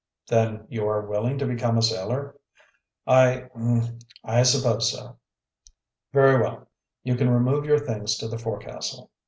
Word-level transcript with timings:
"Then 0.29 0.65
you 0.67 0.87
are 0.87 1.05
willing 1.07 1.37
to 1.37 1.45
become 1.45 1.77
a 1.77 1.83
sailor?" 1.83 2.39
"I 3.05 3.51
er 3.55 3.83
I 4.23 4.41
suppose 4.41 4.91
so." 4.91 5.17
"Very 6.11 6.41
well, 6.41 6.67
you 7.03 7.13
can 7.13 7.29
remove 7.29 7.65
your 7.65 7.77
things 7.77 8.17
to 8.17 8.27
the 8.27 8.39
forecastle. 8.39 9.11